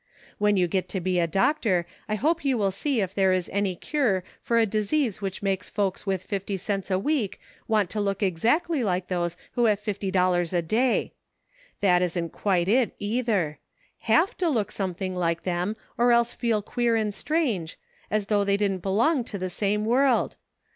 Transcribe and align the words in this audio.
When 0.39 0.57
you 0.57 0.67
get 0.67 0.89
to 0.89 0.99
be 0.99 1.19
a 1.19 1.27
doctor 1.27 1.85
I 2.09 2.15
hope 2.15 2.43
you 2.43 2.57
will 2.57 2.71
see 2.71 3.01
if 3.01 3.13
there 3.13 3.31
is 3.31 3.51
any 3.53 3.75
cure 3.75 4.23
for 4.41 4.57
a 4.57 4.65
disease 4.65 5.21
which 5.21 5.43
makes 5.43 5.69
folks 5.69 6.07
with 6.07 6.23
fifty 6.23 6.57
cents 6.57 6.89
a 6.89 6.97
week 6.97 7.39
want 7.67 7.91
to 7.91 8.01
look 8.01 8.23
exactly 8.23 8.83
like 8.83 9.09
those 9.09 9.37
who 9.51 9.65
have 9.65 9.79
fifty 9.79 10.09
dollars 10.09 10.53
a 10.53 10.63
day. 10.63 11.13
That 11.81 12.01
isn't 12.01 12.31
quite 12.31 12.67
it, 12.67 12.95
either; 12.97 13.59
have 13.99 14.35
to 14.37 14.49
look 14.49 14.71
something 14.71 15.15
like 15.15 15.43
them 15.43 15.75
or 15.99 16.11
else 16.11 16.33
feel 16.33 16.63
queer 16.63 16.95
and 16.95 17.13
strange, 17.13 17.77
as 18.09 18.25
though 18.25 18.43
they 18.43 18.57
didn't 18.57 18.81
belong 18.81 19.23
to 19.25 19.37
the 19.37 19.51
same 19.51 19.85
world. 19.85 20.35